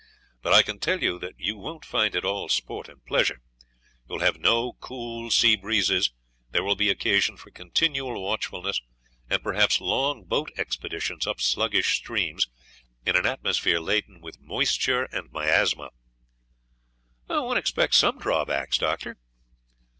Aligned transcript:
But 0.41 0.51
I 0.51 0.63
can 0.63 0.79
tell 0.79 0.99
you 1.03 1.19
that 1.19 1.35
you 1.37 1.57
won't 1.57 1.85
find 1.85 2.15
it 2.15 2.25
all 2.25 2.49
sport 2.49 2.89
and 2.89 3.05
pleasure. 3.05 3.39
You 4.09 4.15
will 4.15 4.21
have 4.21 4.39
no 4.39 4.73
cool 4.79 5.29
sea 5.29 5.55
breezes; 5.55 6.11
there 6.49 6.63
will 6.63 6.75
be 6.75 6.89
occasion 6.89 7.37
for 7.37 7.51
continual 7.51 8.19
watchfulness, 8.19 8.81
and 9.29 9.43
perhaps 9.43 9.79
long 9.79 10.23
boat 10.23 10.51
expeditions 10.57 11.27
up 11.27 11.39
sluggish 11.39 11.97
streams, 11.97 12.47
in 13.05 13.15
an 13.15 13.27
atmosphere 13.27 13.79
laden 13.79 14.21
with 14.21 14.41
moisture 14.41 15.03
and 15.11 15.31
miasma." 15.31 15.91
"One 17.27 17.57
expects 17.57 17.97
some 17.97 18.17
drawbacks, 18.17 18.79
Doctor." 18.79 19.17